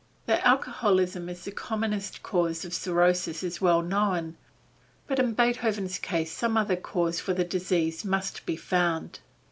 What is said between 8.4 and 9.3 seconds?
be found.